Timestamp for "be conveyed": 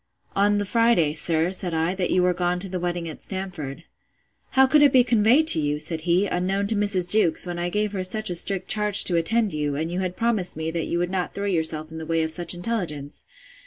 4.91-5.45